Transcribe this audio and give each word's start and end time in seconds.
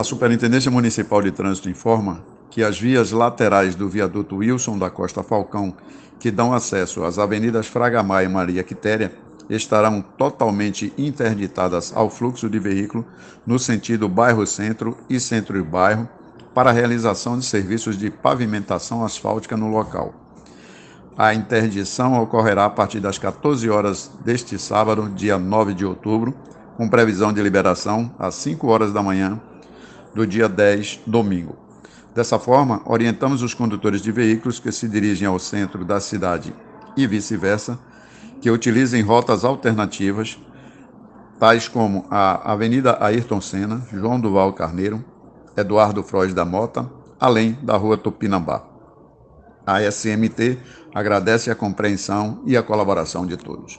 A 0.00 0.02
Superintendência 0.02 0.70
Municipal 0.70 1.20
de 1.20 1.30
Trânsito 1.30 1.68
informa 1.68 2.24
que 2.50 2.62
as 2.64 2.80
vias 2.80 3.12
laterais 3.12 3.74
do 3.74 3.86
viaduto 3.86 4.36
Wilson 4.36 4.78
da 4.78 4.88
Costa 4.88 5.22
Falcão, 5.22 5.74
que 6.18 6.30
dão 6.30 6.54
acesso 6.54 7.04
às 7.04 7.18
avenidas 7.18 7.66
Fraga 7.66 8.00
e 8.24 8.26
Maria 8.26 8.62
Quitéria, 8.62 9.12
estarão 9.50 10.00
totalmente 10.00 10.90
interditadas 10.96 11.92
ao 11.94 12.08
fluxo 12.08 12.48
de 12.48 12.58
veículo 12.58 13.04
no 13.46 13.58
sentido 13.58 14.08
bairro-centro 14.08 14.96
e 15.06 15.20
centro-bairro 15.20 16.08
para 16.54 16.70
a 16.70 16.72
realização 16.72 17.38
de 17.38 17.44
serviços 17.44 17.98
de 17.98 18.10
pavimentação 18.10 19.04
asfáltica 19.04 19.54
no 19.54 19.68
local. 19.68 20.14
A 21.14 21.34
interdição 21.34 22.22
ocorrerá 22.22 22.64
a 22.64 22.70
partir 22.70 23.00
das 23.00 23.18
14 23.18 23.68
horas 23.68 24.10
deste 24.24 24.58
sábado, 24.58 25.10
dia 25.14 25.38
9 25.38 25.74
de 25.74 25.84
outubro, 25.84 26.34
com 26.78 26.88
previsão 26.88 27.34
de 27.34 27.42
liberação 27.42 28.10
às 28.18 28.34
5 28.36 28.66
horas 28.66 28.94
da 28.94 29.02
manhã 29.02 29.38
do 30.14 30.26
dia 30.26 30.48
10, 30.48 31.00
domingo. 31.06 31.56
Dessa 32.14 32.38
forma, 32.38 32.82
orientamos 32.84 33.42
os 33.42 33.54
condutores 33.54 34.02
de 34.02 34.10
veículos 34.10 34.58
que 34.58 34.72
se 34.72 34.88
dirigem 34.88 35.28
ao 35.28 35.38
centro 35.38 35.84
da 35.84 36.00
cidade 36.00 36.52
e 36.96 37.06
vice-versa 37.06 37.78
que 38.40 38.50
utilizem 38.50 39.02
rotas 39.02 39.44
alternativas, 39.44 40.38
tais 41.38 41.68
como 41.68 42.06
a 42.10 42.52
Avenida 42.52 42.96
Ayrton 43.00 43.40
Senna, 43.40 43.86
João 43.92 44.18
Duval 44.18 44.52
Carneiro, 44.52 45.04
Eduardo 45.56 46.02
Frois 46.02 46.34
da 46.34 46.44
Mota, 46.44 46.90
além 47.18 47.58
da 47.62 47.76
Rua 47.76 47.96
Tupinambá. 47.96 48.64
A 49.66 49.82
SMT 49.82 50.58
agradece 50.94 51.50
a 51.50 51.54
compreensão 51.54 52.42
e 52.46 52.56
a 52.56 52.62
colaboração 52.62 53.26
de 53.26 53.36
todos. 53.36 53.78